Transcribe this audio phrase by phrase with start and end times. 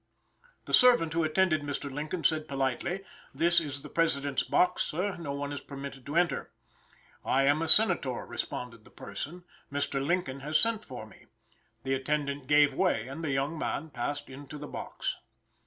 [0.65, 1.91] The servant who attended Mr.
[1.93, 3.03] Lincoln said politely,
[3.35, 6.49] "this is the President's box, sir, no one is permitted to enter."
[7.23, 10.03] "I am a senator," responded the person, "Mr.
[10.03, 11.27] Lincoln has sent for me."
[11.83, 15.17] The attendant gave way, and the young man passed into the box.